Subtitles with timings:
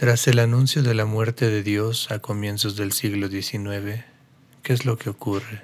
[0.00, 4.02] Tras el anuncio de la muerte de Dios a comienzos del siglo XIX,
[4.62, 5.60] ¿qué es lo que ocurre?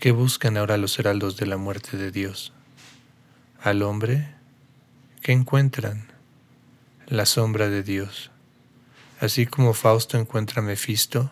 [0.00, 2.52] ¿Qué buscan ahora los heraldos de la muerte de Dios?
[3.62, 4.34] ¿Al hombre?
[5.22, 6.08] ¿Qué encuentran?
[7.06, 8.32] La sombra de Dios.
[9.20, 11.30] Así como Fausto encuentra a Mefisto,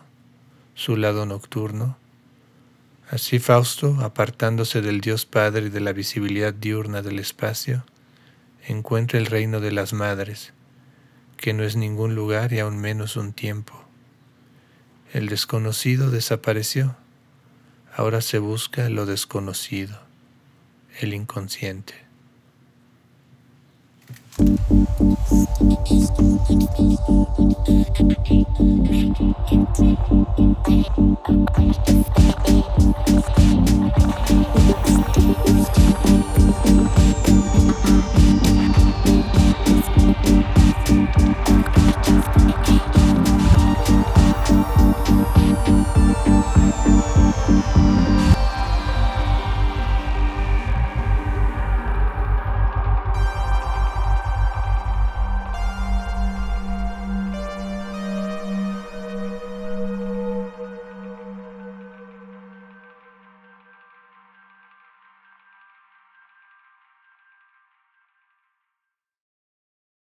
[0.75, 1.97] su lado nocturno,
[3.09, 7.83] así Fausto, apartándose del Dios Padre y de la visibilidad diurna del espacio,
[8.65, 10.53] encuentra el reino de las madres,
[11.37, 13.73] que no es ningún lugar y aún menos un tiempo.
[15.13, 16.95] El desconocido desapareció,
[17.95, 19.99] ahora se busca lo desconocido,
[20.99, 22.05] el inconsciente.